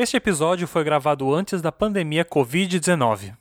Este 0.00 0.16
episódio 0.16 0.68
foi 0.68 0.84
gravado 0.84 1.34
antes 1.34 1.60
da 1.60 1.72
pandemia 1.72 2.24
Covid-19. 2.24 3.34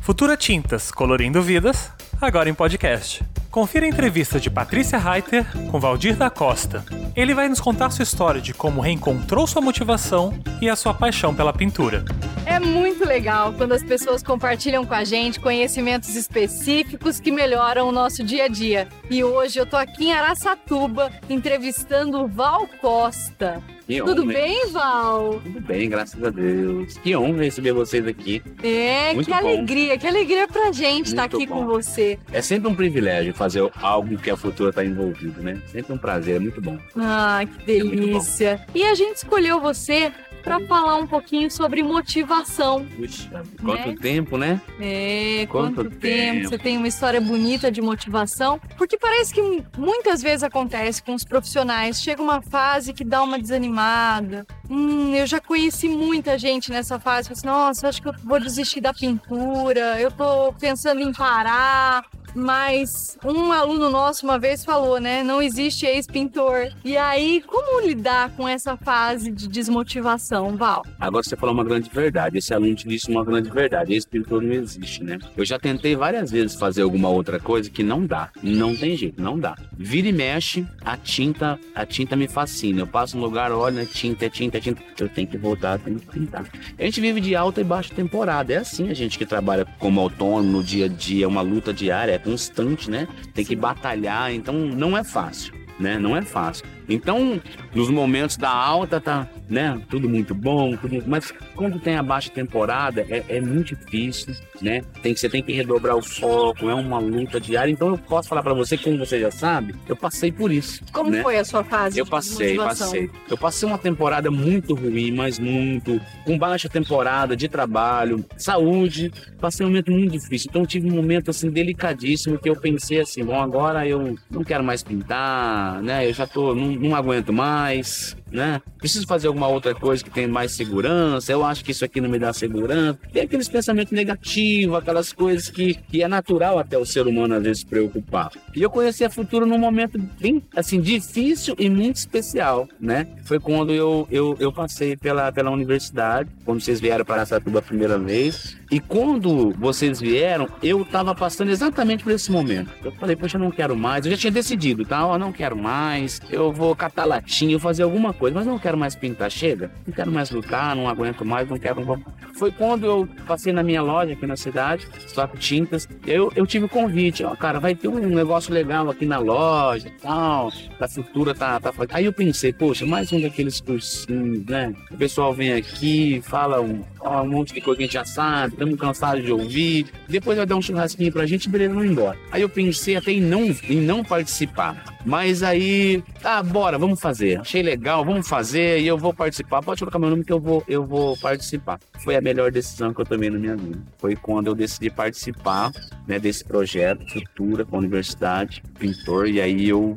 Futura 0.00 0.36
Tintas, 0.36 0.90
colorindo 0.90 1.40
vidas, 1.40 1.92
agora 2.20 2.50
em 2.50 2.54
podcast. 2.54 3.22
Confira 3.52 3.86
a 3.86 3.88
entrevista 3.88 4.40
de 4.40 4.50
Patrícia 4.50 4.98
Reiter 4.98 5.46
com 5.70 5.78
Valdir 5.78 6.16
da 6.16 6.28
Costa. 6.28 6.84
Ele 7.14 7.34
vai 7.34 7.48
nos 7.48 7.60
contar 7.60 7.90
sua 7.90 8.02
história 8.02 8.40
de 8.40 8.52
como 8.52 8.80
reencontrou 8.80 9.46
sua 9.46 9.62
motivação 9.62 10.36
e 10.60 10.68
a 10.68 10.74
sua 10.74 10.92
paixão 10.92 11.32
pela 11.32 11.52
pintura. 11.52 12.04
É 12.50 12.58
muito 12.58 13.04
legal 13.06 13.52
quando 13.52 13.70
as 13.70 13.82
pessoas 13.84 14.24
compartilham 14.24 14.84
com 14.84 14.92
a 14.92 15.04
gente 15.04 15.38
conhecimentos 15.38 16.16
específicos 16.16 17.20
que 17.20 17.30
melhoram 17.30 17.88
o 17.88 17.92
nosso 17.92 18.24
dia 18.24 18.46
a 18.46 18.48
dia. 18.48 18.88
E 19.08 19.22
hoje 19.22 19.56
eu 19.60 19.64
tô 19.64 19.76
aqui 19.76 20.06
em 20.06 20.12
Araçatuba 20.12 21.12
entrevistando 21.28 22.18
o 22.18 22.26
Val 22.26 22.66
Costa. 22.80 23.62
Que 23.86 24.02
Tudo 24.02 24.26
bem, 24.26 24.66
Val? 24.72 25.40
Tudo 25.44 25.60
bem, 25.60 25.88
graças 25.88 26.22
a 26.22 26.30
Deus. 26.30 26.98
Que 26.98 27.16
honra 27.16 27.44
receber 27.44 27.72
vocês 27.72 28.04
aqui. 28.06 28.42
É, 28.64 29.14
Muito 29.14 29.26
que 29.26 29.32
bom. 29.32 29.38
alegria, 29.38 29.96
que 29.98 30.06
alegria 30.06 30.48
pra 30.48 30.72
gente 30.72 31.06
estar 31.06 31.22
Muito 31.22 31.36
aqui 31.36 31.46
bom. 31.46 31.54
com 31.60 31.66
você. 31.66 32.18
É 32.32 32.42
sempre 32.42 32.68
um 32.68 32.74
privilégio 32.74 33.32
fazer 33.32 33.68
algo 33.80 34.16
que 34.16 34.30
a 34.30 34.36
Futura 34.36 34.70
está 34.70 34.84
envolvido, 34.84 35.40
né? 35.40 35.60
Sempre 35.66 35.92
um 35.92 35.98
prazer, 35.98 36.36
é 36.36 36.38
muito 36.40 36.60
bom. 36.60 36.78
Ah, 36.96 37.40
que 37.44 37.62
É 37.62 37.78
delícia. 37.78 38.64
E 38.74 38.84
a 38.84 38.94
gente 38.94 39.16
escolheu 39.16 39.60
você 39.60 40.12
para 40.42 40.60
falar 40.60 40.96
um 40.96 41.06
pouquinho 41.06 41.50
sobre 41.50 41.82
motivação. 41.82 42.86
Puxa, 42.96 43.42
quanto 43.62 43.88
Né? 43.88 43.96
tempo, 44.00 44.36
né? 44.36 44.60
É, 44.80 45.46
Quanto 45.50 45.74
quanto, 45.76 45.90
tempo. 45.90 46.00
tempo. 46.00 46.48
Você 46.48 46.58
tem 46.58 46.76
uma 46.76 46.88
história 46.88 47.20
bonita 47.20 47.70
de 47.70 47.80
motivação? 47.80 48.60
Porque 48.76 48.98
parece 48.98 49.32
que 49.34 49.64
muitas 49.78 50.22
vezes 50.22 50.42
acontece 50.42 51.02
com 51.02 51.14
os 51.14 51.24
profissionais. 51.24 52.00
Chega 52.02 52.22
uma 52.22 52.40
fase 52.42 52.92
que 52.92 53.04
dá 53.04 53.22
uma 53.22 53.38
desanimada. 53.38 54.46
Hum, 54.70 55.16
eu 55.16 55.26
já 55.26 55.40
conheci 55.40 55.88
muita 55.88 56.38
gente 56.38 56.70
nessa 56.70 57.00
fase. 57.00 57.28
Fala 57.28 57.38
assim, 57.38 57.46
Nossa, 57.46 57.88
acho 57.88 58.00
que 58.00 58.08
eu 58.08 58.14
vou 58.24 58.38
desistir 58.38 58.80
da 58.80 58.94
pintura. 58.94 60.00
Eu 60.00 60.12
tô 60.12 60.52
pensando 60.52 61.00
em 61.00 61.12
parar. 61.12 62.04
Mas 62.34 63.18
um 63.24 63.52
aluno 63.52 63.90
nosso 63.90 64.24
uma 64.24 64.38
vez 64.38 64.64
falou, 64.64 65.00
né? 65.00 65.22
Não 65.22 65.42
existe 65.42 65.86
ex-pintor. 65.86 66.68
E 66.84 66.96
aí, 66.96 67.42
como 67.46 67.84
lidar 67.84 68.30
com 68.36 68.48
essa 68.48 68.76
fase 68.76 69.30
de 69.30 69.48
desmotivação, 69.48 70.56
Val? 70.56 70.84
Agora 70.98 71.24
você 71.24 71.36
falou 71.36 71.54
uma 71.54 71.64
grande 71.64 71.90
verdade. 71.90 72.38
Esse 72.38 72.54
aluno 72.54 72.74
te 72.74 72.88
disse 72.88 73.10
uma 73.10 73.24
grande 73.24 73.50
verdade. 73.50 73.94
Esse 73.94 74.06
pintor 74.06 74.42
não 74.42 74.52
existe, 74.52 75.02
né? 75.02 75.18
Eu 75.36 75.44
já 75.44 75.58
tentei 75.58 75.96
várias 75.96 76.30
vezes 76.30 76.56
fazer 76.56 76.82
alguma 76.82 77.08
outra 77.08 77.40
coisa 77.40 77.68
que 77.68 77.82
não 77.82 78.06
dá. 78.06 78.30
Não 78.42 78.76
tem 78.76 78.96
jeito, 78.96 79.20
não 79.20 79.38
dá. 79.38 79.56
Vira 79.76 80.08
e 80.08 80.12
mexe, 80.12 80.66
a 80.84 80.96
tinta, 80.96 81.58
a 81.74 81.84
tinta 81.84 82.14
me 82.14 82.28
fascina. 82.28 82.80
Eu 82.80 82.86
passo 82.86 83.16
no 83.16 83.24
lugar, 83.24 83.50
olha, 83.50 83.82
é 83.82 83.86
tinta, 83.86 84.26
é 84.26 84.30
tinta, 84.30 84.59
tinta. 84.60 84.82
Eu 84.98 85.08
tenho 85.08 85.26
que 85.26 85.38
voltar, 85.38 85.78
tenho 85.78 85.98
que 85.98 86.06
pintar. 86.06 86.44
A 86.78 86.84
gente 86.84 87.00
vive 87.00 87.20
de 87.20 87.34
alta 87.34 87.60
e 87.60 87.64
baixa 87.64 87.94
temporada. 87.94 88.52
É 88.52 88.56
assim 88.58 88.88
a 88.90 88.94
gente 88.94 89.18
que 89.18 89.26
trabalha 89.26 89.64
como 89.78 90.00
autônomo 90.00 90.58
no 90.58 90.62
dia 90.62 90.86
a 90.86 90.88
dia, 90.88 91.24
é 91.24 91.28
uma 91.28 91.42
luta 91.42 91.72
diária, 91.72 92.12
é 92.12 92.18
constante, 92.18 92.90
né? 92.90 93.08
Tem 93.34 93.44
que 93.44 93.56
batalhar, 93.56 94.32
então 94.32 94.54
não 94.54 94.96
é 94.96 95.04
fácil, 95.04 95.52
né? 95.78 95.98
Não 95.98 96.16
é 96.16 96.22
fácil. 96.22 96.64
Então, 96.90 97.40
nos 97.74 97.88
momentos 97.88 98.36
da 98.36 98.50
alta 98.50 99.00
tá, 99.00 99.28
né, 99.48 99.80
tudo 99.88 100.08
muito 100.08 100.34
bom, 100.34 100.76
tudo 100.76 100.92
muito- 100.94 101.08
mas 101.08 101.32
quando 101.54 101.78
tem 101.78 101.96
a 101.96 102.02
baixa 102.02 102.30
temporada 102.30 103.06
é, 103.08 103.24
é 103.28 103.40
muito 103.40 103.76
difícil, 103.76 104.34
né? 104.60 104.82
Tem 105.02 105.14
você 105.14 105.28
tem 105.28 105.42
que 105.42 105.52
redobrar 105.52 105.96
o 105.96 106.02
foco, 106.02 106.68
é 106.68 106.74
uma 106.74 106.98
luta 106.98 107.40
diária. 107.40 107.70
Então 107.70 107.88
eu 107.88 107.98
posso 107.98 108.28
falar 108.28 108.42
pra 108.42 108.52
você, 108.54 108.76
como 108.76 108.98
você 108.98 109.20
já 109.20 109.30
sabe, 109.30 109.74
eu 109.88 109.96
passei 109.96 110.32
por 110.32 110.50
isso. 110.50 110.82
Como 110.92 111.10
né? 111.10 111.22
foi 111.22 111.38
a 111.38 111.44
sua 111.44 111.62
fase 111.64 111.98
Eu 111.98 112.04
de 112.04 112.10
passei, 112.10 112.56
passei. 112.56 113.10
Eu 113.28 113.38
passei 113.38 113.68
uma 113.68 113.78
temporada 113.78 114.30
muito 114.30 114.74
ruim, 114.74 115.12
mas 115.12 115.38
muito. 115.38 116.00
Com 116.24 116.38
baixa 116.38 116.68
temporada 116.68 117.36
de 117.36 117.48
trabalho, 117.48 118.24
saúde. 118.36 119.12
Passei 119.40 119.64
um 119.64 119.68
momento 119.68 119.90
muito 119.90 120.12
difícil. 120.12 120.48
Então 120.50 120.62
eu 120.62 120.66
tive 120.66 120.90
um 120.90 120.94
momento 120.94 121.30
assim 121.30 121.50
delicadíssimo 121.50 122.38
que 122.38 122.48
eu 122.48 122.56
pensei 122.56 123.00
assim, 123.00 123.24
bom, 123.24 123.40
agora 123.40 123.86
eu 123.86 124.16
não 124.30 124.44
quero 124.44 124.62
mais 124.64 124.82
pintar, 124.82 125.82
né? 125.82 126.06
Eu 126.08 126.12
já 126.12 126.26
tô, 126.26 126.54
não, 126.54 126.66
não 126.80 126.96
aguento 126.96 127.32
mais, 127.32 128.16
né? 128.30 128.60
Preciso 128.78 129.06
fazer 129.06 129.28
alguma 129.28 129.48
outra 129.48 129.74
coisa 129.74 130.02
que 130.02 130.10
tenha 130.10 130.28
mais 130.28 130.52
segurança. 130.52 131.32
Eu 131.32 131.44
acho 131.44 131.64
que 131.64 131.70
isso 131.70 131.84
aqui 131.84 132.00
não 132.00 132.08
me 132.08 132.18
dá 132.18 132.32
segurança. 132.32 132.98
Tem 133.12 133.22
aqueles 133.22 133.48
pensamentos 133.48 133.92
negativos, 133.92 134.76
aquelas 134.76 135.12
coisas 135.12 135.48
que, 135.48 135.74
que 135.74 136.02
é 136.02 136.08
natural 136.08 136.58
até 136.58 136.78
o 136.78 136.84
ser 136.84 137.06
humano 137.06 137.34
às 137.34 137.42
vezes 137.42 137.60
se 137.60 137.66
preocupar. 137.66 138.30
E 138.54 138.62
eu 138.62 138.70
conheci 138.70 139.04
a 139.04 139.10
Futuro 139.10 139.44
num 139.44 139.58
momento 139.58 139.98
bem, 140.20 140.42
assim, 140.56 140.80
difícil 140.80 141.54
e 141.58 141.68
muito 141.68 141.96
especial, 141.96 142.68
né? 142.80 143.06
Foi 143.24 143.38
quando 143.38 143.72
eu, 143.72 144.06
eu, 144.10 144.36
eu 144.38 144.52
passei 144.52 144.96
pela, 144.96 145.30
pela 145.32 145.50
universidade, 145.50 146.30
quando 146.44 146.60
vocês 146.60 146.80
vieram 146.80 147.04
para 147.04 147.22
Aracatuba 147.22 147.58
a 147.58 147.62
primeira 147.62 147.98
vez. 147.98 148.56
E 148.70 148.78
quando 148.78 149.52
vocês 149.58 150.00
vieram, 150.00 150.48
eu 150.62 150.84
tava 150.84 151.14
passando 151.14 151.50
exatamente 151.50 152.04
por 152.04 152.12
esse 152.12 152.30
momento. 152.30 152.70
Eu 152.84 152.92
falei, 152.92 153.16
poxa, 153.16 153.36
eu 153.36 153.40
não 153.40 153.50
quero 153.50 153.76
mais. 153.76 154.06
Eu 154.06 154.12
já 154.12 154.18
tinha 154.18 154.30
decidido, 154.30 154.84
tá? 154.84 155.04
Ó, 155.04 155.18
não 155.18 155.32
quero 155.32 155.56
mais. 155.56 156.20
Eu 156.30 156.52
vou 156.52 156.74
catar 156.76 157.04
latinha, 157.04 157.52
eu 157.52 157.60
fazer 157.60 157.82
alguma 157.82 158.12
coisa, 158.20 158.36
mas 158.36 158.46
não 158.46 158.58
quero 158.58 158.76
mais 158.76 158.94
pintar. 158.94 159.30
Chega. 159.30 159.70
Não 159.86 159.94
quero 159.94 160.12
mais 160.12 160.30
lutar, 160.30 160.76
não 160.76 160.86
aguento 160.86 161.24
mais, 161.24 161.48
não 161.48 161.58
quero. 161.58 161.84
Não. 161.84 162.00
Foi 162.34 162.52
quando 162.52 162.84
eu 162.84 163.08
passei 163.26 163.52
na 163.52 163.62
minha 163.62 163.82
loja 163.82 164.12
aqui 164.12 164.26
na 164.26 164.36
cidade, 164.36 164.86
Stock 165.06 165.36
Tintas. 165.38 165.88
Eu, 166.06 166.30
eu 166.36 166.46
tive 166.46 166.66
o 166.66 166.68
convite, 166.68 167.24
ó, 167.24 167.34
cara, 167.34 167.58
vai 167.58 167.74
ter 167.74 167.88
um 167.88 167.98
negócio 167.98 168.52
legal 168.52 168.88
aqui 168.90 169.06
na 169.06 169.18
loja 169.18 169.88
e 169.88 169.90
tal. 169.92 170.52
A 170.78 170.88
futura 170.88 171.34
tá, 171.34 171.58
tá. 171.58 171.72
Aí 171.90 172.04
eu 172.04 172.12
pensei, 172.12 172.52
poxa, 172.52 172.84
mais 172.84 173.10
um 173.12 173.20
daqueles 173.20 173.60
cursinhos, 173.60 174.44
né? 174.44 174.74
O 174.90 174.96
pessoal 174.96 175.32
vem 175.32 175.52
aqui, 175.52 176.20
fala 176.22 176.60
um, 176.60 176.82
um 177.02 177.28
monte 177.28 177.54
de 177.54 177.60
coisa 177.60 177.78
que 177.78 177.82
a 177.82 177.86
gente 177.86 177.94
já 177.94 178.04
sabe, 178.04 178.54
estamos 178.54 178.78
cansados 178.78 179.24
de 179.24 179.32
ouvir. 179.32 179.86
Depois 180.08 180.36
vai 180.36 180.46
dar 180.46 180.56
um 180.56 180.62
churrasquinho 180.62 181.12
pra 181.12 181.26
gente 181.26 181.46
e 181.46 181.48
beleza, 181.48 181.74
vamos 181.74 181.90
embora. 181.90 182.18
Aí 182.30 182.42
eu 182.42 182.48
pensei 182.48 182.96
até 182.96 183.12
em 183.12 183.20
não, 183.20 183.44
em 183.68 183.80
não 183.80 184.04
participar. 184.04 184.84
Mas 185.04 185.42
aí, 185.42 186.02
ah, 186.22 186.42
bora, 186.42 186.78
vamos 186.78 187.00
fazer. 187.00 187.40
Achei 187.40 187.62
legal, 187.62 188.04
vamos 188.04 188.28
fazer 188.28 188.80
e 188.80 188.86
eu 188.86 188.98
vou 188.98 189.14
participar. 189.14 189.62
Pode 189.62 189.80
colocar 189.80 189.98
meu 189.98 190.10
nome 190.10 190.24
que 190.24 190.32
eu 190.32 190.40
vou, 190.40 190.62
eu 190.68 190.84
vou 190.84 191.16
participar. 191.16 191.80
Foi 192.04 192.16
a 192.16 192.20
melhor 192.20 192.50
decisão 192.50 192.92
que 192.92 193.00
eu 193.00 193.06
tomei 193.06 193.30
na 193.30 193.38
minha 193.38 193.56
vida. 193.56 193.80
Foi 193.98 194.14
quando 194.14 194.48
eu 194.48 194.54
decidi 194.54 194.90
participar 194.90 195.72
né, 196.06 196.18
desse 196.18 196.44
projeto 196.44 197.10
Futura 197.10 197.64
com 197.64 197.76
a 197.76 197.78
universidade, 197.78 198.62
pintor, 198.78 199.28
e 199.28 199.40
aí 199.40 199.68
eu, 199.68 199.96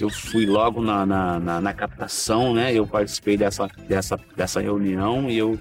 eu 0.00 0.10
fui 0.10 0.46
logo 0.46 0.82
na, 0.82 1.06
na, 1.06 1.38
na, 1.38 1.60
na 1.60 1.72
captação, 1.72 2.52
né? 2.52 2.72
Eu 2.74 2.86
participei 2.86 3.36
dessa, 3.36 3.68
dessa, 3.88 4.18
dessa 4.36 4.60
reunião 4.60 5.30
e 5.30 5.38
eu 5.38 5.58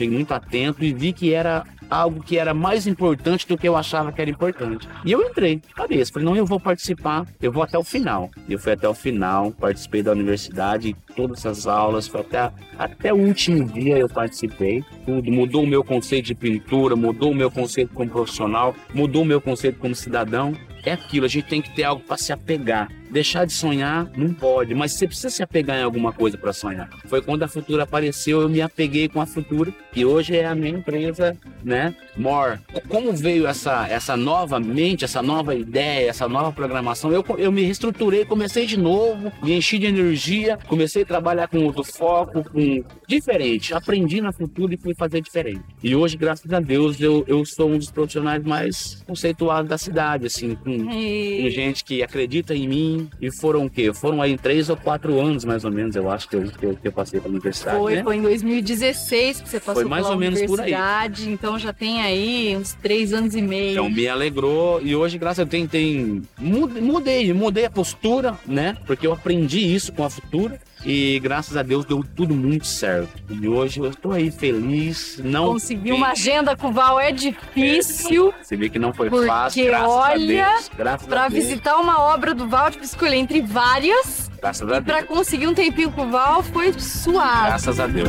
fiquei 0.00 0.08
muito 0.08 0.32
atento 0.32 0.82
e 0.82 0.94
vi 0.94 1.12
que 1.12 1.34
era 1.34 1.62
algo 1.90 2.22
que 2.22 2.38
era 2.38 2.54
mais 2.54 2.86
importante 2.86 3.46
do 3.46 3.58
que 3.58 3.68
eu 3.68 3.76
achava 3.76 4.10
que 4.10 4.20
era 4.20 4.30
importante. 4.30 4.88
E 5.04 5.12
eu 5.12 5.20
entrei 5.20 5.56
de 5.56 5.74
cabeça, 5.74 6.12
falei, 6.12 6.26
não, 6.26 6.36
eu 6.36 6.46
vou 6.46 6.58
participar, 6.58 7.26
eu 7.42 7.52
vou 7.52 7.62
até 7.62 7.76
o 7.76 7.84
final. 7.84 8.30
Eu 8.48 8.58
fui 8.58 8.72
até 8.72 8.88
o 8.88 8.94
final, 8.94 9.50
participei 9.50 10.02
da 10.02 10.12
universidade, 10.12 10.96
todas 11.14 11.44
as 11.44 11.66
aulas, 11.66 12.06
foi 12.06 12.20
até, 12.20 12.50
até 12.78 13.12
o 13.12 13.16
último 13.16 13.64
dia 13.64 13.98
eu 13.98 14.08
participei. 14.08 14.82
Tudo 15.04 15.30
mudou 15.30 15.64
o 15.64 15.66
meu 15.66 15.84
conceito 15.84 16.26
de 16.26 16.34
pintura, 16.34 16.96
mudou 16.96 17.32
o 17.32 17.34
meu 17.34 17.50
conceito 17.50 17.92
como 17.92 18.08
profissional, 18.08 18.74
mudou 18.94 19.22
o 19.22 19.26
meu 19.26 19.40
conceito 19.40 19.78
como 19.78 19.94
cidadão. 19.94 20.54
É 20.82 20.92
aquilo, 20.92 21.26
a 21.26 21.28
gente 21.28 21.46
tem 21.46 21.60
que 21.60 21.74
ter 21.74 21.84
algo 21.84 22.02
para 22.02 22.16
se 22.16 22.32
apegar. 22.32 22.88
Deixar 23.10 23.44
de 23.44 23.52
sonhar 23.52 24.10
não 24.16 24.32
pode, 24.32 24.74
mas 24.74 24.92
você 24.92 25.06
precisa 25.06 25.30
se 25.30 25.42
apegar 25.42 25.78
em 25.78 25.82
alguma 25.82 26.12
coisa 26.12 26.38
para 26.38 26.52
sonhar. 26.52 26.88
Foi 27.06 27.20
quando 27.20 27.42
a 27.42 27.48
Futura 27.48 27.82
apareceu, 27.82 28.40
eu 28.40 28.48
me 28.48 28.62
apeguei 28.62 29.08
com 29.08 29.20
a 29.20 29.26
Futura, 29.26 29.72
que 29.92 30.04
hoje 30.04 30.36
é 30.36 30.46
a 30.46 30.54
minha 30.54 30.70
empresa, 30.70 31.36
né? 31.64 31.94
More. 32.16 32.58
Como 32.88 33.12
veio 33.12 33.46
essa, 33.46 33.88
essa 33.88 34.16
nova 34.16 34.60
mente, 34.60 35.04
essa 35.04 35.22
nova 35.22 35.54
ideia, 35.54 36.08
essa 36.08 36.28
nova 36.28 36.52
programação? 36.52 37.12
Eu, 37.12 37.24
eu 37.38 37.50
me 37.50 37.62
reestruturei, 37.62 38.24
comecei 38.24 38.66
de 38.66 38.76
novo, 38.76 39.32
me 39.42 39.54
enchi 39.54 39.78
de 39.78 39.86
energia, 39.86 40.58
comecei 40.68 41.02
a 41.02 41.06
trabalhar 41.06 41.48
com 41.48 41.64
outro 41.64 41.82
foco, 41.82 42.44
com 42.44 42.84
diferente. 43.08 43.74
Aprendi 43.74 44.20
na 44.20 44.32
Futura 44.32 44.74
e 44.74 44.76
fui 44.76 44.94
fazer 44.94 45.20
diferente. 45.20 45.62
E 45.82 45.96
hoje, 45.96 46.16
graças 46.16 46.50
a 46.52 46.60
Deus, 46.60 47.00
eu, 47.00 47.24
eu 47.26 47.44
sou 47.44 47.70
um 47.70 47.78
dos 47.78 47.90
profissionais 47.90 48.42
mais 48.44 49.02
conceituados 49.06 49.68
da 49.68 49.78
cidade, 49.78 50.26
assim, 50.26 50.54
com, 50.54 50.84
com 50.84 50.92
E... 50.92 51.50
gente 51.50 51.84
que 51.84 52.02
acredita 52.02 52.54
em 52.54 52.68
mim. 52.68 52.99
E 53.20 53.30
foram 53.30 53.66
o 53.66 53.70
quê? 53.70 53.92
Foram 53.92 54.20
aí 54.22 54.36
três 54.36 54.68
ou 54.68 54.76
quatro 54.76 55.20
anos, 55.20 55.44
mais 55.44 55.64
ou 55.64 55.70
menos, 55.70 55.94
eu 55.96 56.10
acho 56.10 56.28
que 56.28 56.36
eu, 56.36 56.42
que 56.50 56.66
eu, 56.66 56.76
que 56.76 56.88
eu 56.88 56.92
passei 56.92 57.20
pela 57.20 57.32
universidade, 57.32 57.78
Foi, 57.78 57.96
né? 57.96 58.02
foi 58.02 58.16
em 58.16 58.22
2016 58.22 59.40
que 59.42 59.48
você 59.48 59.58
passou 59.60 59.82
Foi 59.82 59.84
mais 59.90 60.02
pela 60.02 60.14
ou 60.14 60.20
menos 60.20 60.40
por 60.42 60.60
aí. 60.60 60.72
universidade, 60.72 61.30
então 61.30 61.58
já 61.58 61.72
tem 61.72 62.00
aí 62.02 62.56
uns 62.56 62.74
três 62.74 63.12
anos 63.12 63.34
e 63.34 63.42
meio. 63.42 63.72
Então 63.72 63.90
me 63.90 64.08
alegrou 64.08 64.80
e 64.82 64.94
hoje, 64.94 65.18
graças 65.18 65.40
a 65.40 65.44
Deus, 65.44 65.50
tem, 65.50 65.66
tem... 65.66 66.22
mude- 66.38 66.80
Mudei, 66.80 67.32
mudei 67.32 67.64
a 67.66 67.70
postura, 67.70 68.38
né? 68.46 68.76
Porque 68.86 69.06
eu 69.06 69.12
aprendi 69.12 69.60
isso 69.74 69.92
com 69.92 70.04
a 70.04 70.10
Futura 70.10 70.58
e 70.84 71.20
graças 71.20 71.56
a 71.56 71.62
Deus 71.62 71.84
deu 71.84 72.02
tudo 72.02 72.34
muito 72.34 72.66
certo. 72.66 73.22
E 73.28 73.46
hoje 73.46 73.80
eu 73.80 73.90
estou 73.90 74.12
aí 74.12 74.30
feliz. 74.30 75.20
Não 75.22 75.46
Conseguir 75.52 75.92
uma 75.92 76.12
agenda 76.12 76.56
com 76.56 76.68
o 76.68 76.72
Val 76.72 76.98
é 76.98 77.12
difícil. 77.12 78.32
Você 78.42 78.56
vê 78.56 78.70
que 78.70 78.78
não 78.78 78.92
foi 78.92 79.10
porque 79.10 79.26
fácil. 79.26 79.64
Graças 79.66 79.88
olha, 79.88 80.58
para 81.06 81.28
visitar 81.28 81.76
uma 81.76 82.00
obra 82.00 82.34
do 82.34 82.48
Val, 82.48 82.70
tipo, 82.70 82.84
escolher 82.84 83.16
entre 83.16 83.42
várias. 83.42 84.30
Graças 84.40 84.68
a 84.68 84.80
Deus. 84.80 84.84
Para 84.84 85.02
conseguir 85.02 85.46
um 85.46 85.54
tempinho 85.54 85.92
com 85.92 86.06
o 86.06 86.10
Val 86.10 86.42
foi 86.42 86.72
suave. 86.72 87.46
Graças 87.46 87.78
a 87.78 87.86
Deus. 87.86 88.08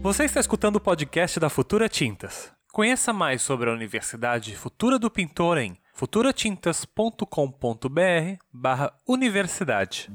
Você 0.00 0.24
está 0.24 0.40
escutando 0.40 0.76
o 0.76 0.80
podcast 0.80 1.38
da 1.38 1.50
Futura 1.50 1.86
Tintas. 1.86 2.50
Conheça 2.72 3.12
mais 3.12 3.42
sobre 3.42 3.68
a 3.68 3.72
Universidade 3.74 4.56
Futura 4.56 4.98
do 4.98 5.10
Pintor 5.10 5.58
em 5.58 5.76
futuratintas.com.br 5.98 8.38
barra 8.52 8.92
universidade. 9.04 10.08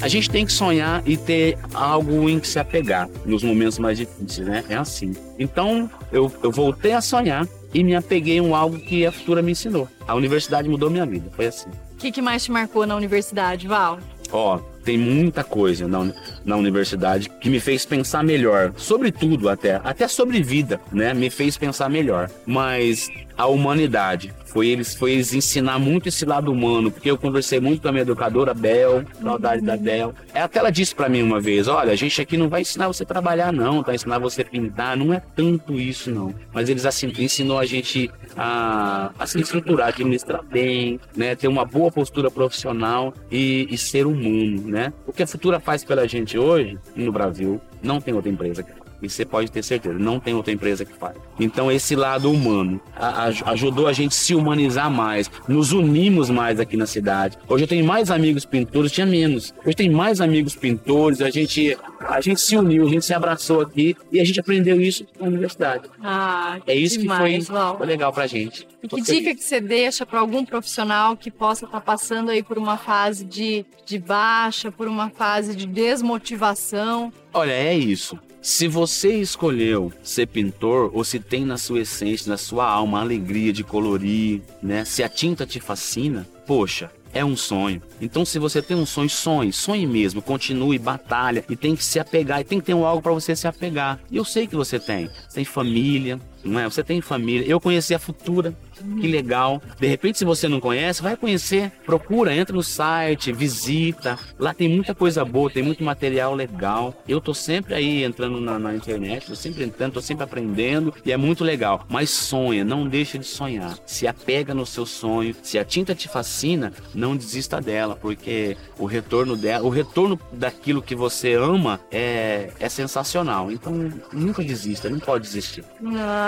A 0.00 0.08
gente 0.08 0.30
tem 0.30 0.46
que 0.46 0.52
sonhar 0.52 1.06
e 1.06 1.18
ter 1.18 1.58
algo 1.74 2.30
em 2.30 2.40
que 2.40 2.48
se 2.48 2.58
apegar 2.58 3.06
nos 3.26 3.42
momentos 3.42 3.78
mais 3.78 3.98
difíceis, 3.98 4.48
né? 4.48 4.64
É 4.70 4.76
assim. 4.76 5.12
Então, 5.38 5.90
eu, 6.10 6.32
eu 6.42 6.50
voltei 6.50 6.92
a 6.92 7.02
sonhar 7.02 7.46
e 7.74 7.84
me 7.84 7.94
apeguei 7.94 8.38
em 8.38 8.54
algo 8.54 8.78
que 8.78 9.04
a 9.04 9.12
Futura 9.12 9.42
me 9.42 9.52
ensinou. 9.52 9.86
A 10.08 10.14
universidade 10.14 10.70
mudou 10.70 10.88
minha 10.88 11.04
vida, 11.04 11.30
foi 11.36 11.48
assim. 11.48 11.68
O 11.92 11.96
que, 11.98 12.10
que 12.10 12.22
mais 12.22 12.44
te 12.44 12.50
marcou 12.50 12.86
na 12.86 12.96
universidade, 12.96 13.68
Val? 13.68 13.98
Ó, 14.32 14.58
tem 14.84 14.98
muita 14.98 15.42
coisa 15.42 15.88
na, 15.88 16.12
na 16.44 16.56
universidade 16.56 17.28
que 17.28 17.48
me 17.48 17.58
fez 17.58 17.84
pensar 17.86 18.22
melhor, 18.22 18.72
sobre 18.76 19.10
tudo 19.10 19.48
até, 19.48 19.80
até 19.82 20.06
sobre 20.06 20.42
vida, 20.42 20.80
né? 20.92 21.14
Me 21.14 21.30
fez 21.30 21.56
pensar 21.56 21.88
melhor. 21.88 22.30
Mas 22.46 23.08
a 23.36 23.46
humanidade. 23.46 24.32
Foi 24.46 24.68
eles, 24.68 24.94
foi 24.94 25.12
eles 25.12 25.34
ensinar 25.34 25.80
muito 25.80 26.08
esse 26.08 26.24
lado 26.24 26.52
humano, 26.52 26.90
porque 26.90 27.10
eu 27.10 27.18
conversei 27.18 27.58
muito 27.58 27.82
com 27.82 27.88
a 27.88 27.92
minha 27.92 28.02
educadora 28.02 28.54
Bel, 28.54 29.04
saudade 29.20 29.62
da 29.62 29.76
Bel. 29.76 30.14
É 30.32 30.42
até 30.42 30.60
ela 30.60 30.70
disse 30.70 30.94
para 30.94 31.08
mim 31.08 31.22
uma 31.22 31.40
vez: 31.40 31.66
olha, 31.66 31.92
a 31.92 31.96
gente 31.96 32.20
aqui 32.22 32.36
não 32.36 32.48
vai 32.48 32.60
ensinar 32.60 32.86
você 32.86 33.02
a 33.02 33.06
trabalhar, 33.06 33.52
não, 33.52 33.82
tá 33.82 33.92
ensinar 33.92 34.18
você 34.18 34.42
a 34.42 34.44
pintar, 34.44 34.96
não 34.96 35.12
é 35.12 35.20
tanto 35.34 35.74
isso, 35.74 36.08
não. 36.10 36.32
Mas 36.52 36.68
eles 36.68 36.86
assim, 36.86 37.12
ensinou 37.18 37.58
a 37.58 37.66
gente 37.66 38.08
a, 38.36 39.10
a 39.18 39.26
se 39.26 39.40
estruturar, 39.40 39.88
administrar 39.88 40.44
bem, 40.44 41.00
né? 41.16 41.34
Ter 41.34 41.48
uma 41.48 41.64
boa 41.64 41.90
postura 41.90 42.30
profissional 42.30 43.12
e, 43.32 43.66
e 43.68 43.76
ser 43.76 44.06
humano, 44.06 44.68
né? 44.74 44.92
O 45.06 45.12
que 45.12 45.22
a 45.22 45.26
Futura 45.26 45.60
faz 45.60 45.84
pela 45.84 46.06
gente 46.08 46.36
hoje, 46.36 46.76
no 46.96 47.12
Brasil, 47.12 47.60
não 47.80 48.00
tem 48.00 48.12
outra 48.12 48.28
empresa 48.28 48.60
que 48.60 48.72
e 49.04 49.10
você 49.10 49.24
pode 49.24 49.50
ter 49.50 49.62
certeza, 49.62 49.98
não 49.98 50.18
tem 50.18 50.34
outra 50.34 50.52
empresa 50.52 50.84
que 50.84 50.94
faz. 50.94 51.16
Então 51.38 51.70
esse 51.70 51.94
lado 51.94 52.30
humano 52.30 52.80
a, 52.96 53.26
a, 53.26 53.50
ajudou 53.52 53.86
a 53.86 53.92
gente 53.92 54.14
se 54.14 54.34
humanizar 54.34 54.90
mais, 54.90 55.30
nos 55.48 55.72
unimos 55.72 56.30
mais 56.30 56.60
aqui 56.60 56.76
na 56.76 56.86
cidade. 56.86 57.38
Hoje 57.48 57.64
eu 57.64 57.68
tenho 57.68 57.84
mais 57.84 58.10
amigos 58.10 58.44
pintores, 58.44 58.92
tinha 58.92 59.06
menos. 59.06 59.54
Hoje 59.64 59.76
tem 59.76 59.90
mais 59.90 60.20
amigos 60.20 60.54
pintores, 60.54 61.20
a 61.20 61.30
gente 61.30 61.76
a 62.00 62.20
gente 62.20 62.40
se 62.40 62.56
uniu, 62.56 62.86
a 62.86 62.90
gente 62.90 63.04
se 63.04 63.14
abraçou 63.14 63.60
aqui 63.60 63.96
e 64.12 64.20
a 64.20 64.24
gente 64.24 64.38
aprendeu 64.38 64.80
isso 64.80 65.06
na 65.18 65.26
universidade. 65.26 65.88
Ah, 66.02 66.58
é 66.66 66.74
isso 66.74 66.98
demais, 67.00 67.46
que 67.46 67.52
foi, 67.52 67.76
foi, 67.76 67.86
legal 67.86 68.12
pra 68.12 68.26
gente. 68.26 68.66
E 68.82 68.88
que 68.88 69.00
dica 69.00 69.34
que 69.34 69.42
você 69.42 69.60
deixa 69.60 70.04
para 70.04 70.20
algum 70.20 70.44
profissional 70.44 71.16
que 71.16 71.30
possa 71.30 71.64
estar 71.64 71.80
tá 71.80 71.84
passando 71.84 72.30
aí 72.30 72.42
por 72.42 72.58
uma 72.58 72.76
fase 72.76 73.24
de, 73.24 73.64
de 73.86 73.98
baixa, 73.98 74.70
por 74.70 74.86
uma 74.86 75.10
fase 75.10 75.54
de 75.56 75.66
desmotivação? 75.66 77.12
Olha, 77.32 77.52
é 77.52 77.74
isso. 77.74 78.18
Se 78.44 78.68
você 78.68 79.14
escolheu 79.22 79.90
ser 80.02 80.26
pintor 80.26 80.90
ou 80.92 81.02
se 81.02 81.18
tem 81.18 81.46
na 81.46 81.56
sua 81.56 81.80
essência, 81.80 82.28
na 82.28 82.36
sua 82.36 82.68
alma 82.68 82.98
a 82.98 83.00
alegria 83.00 83.54
de 83.54 83.64
colorir, 83.64 84.42
né? 84.62 84.84
Se 84.84 85.02
a 85.02 85.08
tinta 85.08 85.46
te 85.46 85.58
fascina, 85.58 86.28
poxa, 86.46 86.90
é 87.14 87.24
um 87.24 87.38
sonho. 87.38 87.80
Então, 88.02 88.22
se 88.22 88.38
você 88.38 88.60
tem 88.60 88.76
um 88.76 88.84
sonho, 88.84 89.08
sonhe, 89.08 89.50
sonhe 89.50 89.86
mesmo, 89.86 90.20
continue, 90.20 90.78
batalha 90.78 91.42
e 91.48 91.56
tem 91.56 91.74
que 91.74 91.82
se 91.82 91.98
apegar, 91.98 92.42
e 92.42 92.44
tem 92.44 92.60
que 92.60 92.66
ter 92.66 92.74
um 92.74 92.84
algo 92.84 93.00
para 93.00 93.14
você 93.14 93.34
se 93.34 93.48
apegar. 93.48 93.98
E 94.10 94.18
eu 94.18 94.26
sei 94.26 94.46
que 94.46 94.54
você 94.54 94.78
tem. 94.78 95.06
Você 95.06 95.36
tem 95.36 95.44
família, 95.46 96.20
não 96.44 96.60
é? 96.60 96.64
Você 96.64 96.82
tem 96.82 97.00
família. 97.00 97.46
Eu 97.46 97.60
conheci 97.60 97.94
a 97.94 97.98
Futura, 97.98 98.54
que 99.00 99.06
legal. 99.06 99.62
De 99.78 99.86
repente, 99.86 100.18
se 100.18 100.24
você 100.24 100.48
não 100.48 100.60
conhece, 100.60 101.02
vai 101.02 101.16
conhecer. 101.16 101.70
Procura, 101.84 102.34
entra 102.34 102.54
no 102.54 102.62
site, 102.62 103.32
visita. 103.32 104.18
Lá 104.38 104.52
tem 104.52 104.68
muita 104.68 104.94
coisa 104.94 105.24
boa, 105.24 105.50
tem 105.50 105.62
muito 105.62 105.82
material 105.82 106.34
legal. 106.34 106.94
Eu 107.08 107.20
tô 107.20 107.32
sempre 107.32 107.74
aí 107.74 108.04
entrando 108.04 108.40
na, 108.40 108.58
na 108.58 108.74
internet, 108.74 109.26
tô 109.26 109.34
sempre 109.34 109.64
entrando, 109.64 109.94
tô 109.94 110.00
sempre 110.00 110.24
aprendendo 110.24 110.92
e 111.04 111.12
é 111.12 111.16
muito 111.16 111.44
legal. 111.44 111.84
Mas 111.88 112.10
sonha, 112.10 112.64
não 112.64 112.86
deixa 112.86 113.18
de 113.18 113.26
sonhar. 113.26 113.76
Se 113.86 114.06
apega 114.06 114.54
no 114.54 114.66
seu 114.66 114.86
sonho. 114.86 115.34
Se 115.42 115.58
a 115.58 115.64
tinta 115.64 115.94
te 115.94 116.08
fascina, 116.08 116.72
não 116.94 117.16
desista 117.16 117.60
dela, 117.60 117.96
porque 118.00 118.56
o 118.78 118.86
retorno 118.86 119.36
dela, 119.36 119.64
o 119.64 119.70
retorno 119.70 120.18
daquilo 120.32 120.82
que 120.82 120.94
você 120.94 121.34
ama 121.34 121.80
é, 121.90 122.50
é 122.58 122.68
sensacional. 122.68 123.50
Então, 123.50 123.92
nunca 124.12 124.42
desista, 124.42 124.90
não 124.90 124.98
pode 124.98 125.24
desistir. 125.24 125.64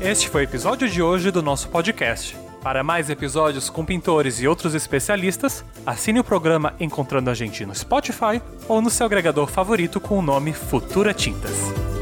Este 0.01 0.27
foi 0.27 0.41
o 0.41 0.43
episódio 0.43 0.89
de 0.89 1.01
hoje 1.01 1.31
do 1.31 1.41
nosso 1.41 1.69
podcast. 1.69 2.43
Para 2.63 2.81
mais 2.81 3.09
episódios 3.09 3.69
com 3.69 3.83
pintores 3.83 4.39
e 4.39 4.47
outros 4.47 4.73
especialistas, 4.73 5.65
assine 5.85 6.21
o 6.21 6.23
programa 6.23 6.73
Encontrando 6.79 7.29
a 7.29 7.33
Gente 7.33 7.65
no 7.65 7.75
Spotify 7.75 8.41
ou 8.69 8.81
no 8.81 8.89
seu 8.89 9.05
agregador 9.05 9.47
favorito 9.47 9.99
com 9.99 10.17
o 10.17 10.21
nome 10.21 10.53
Futura 10.53 11.13
Tintas. 11.13 11.92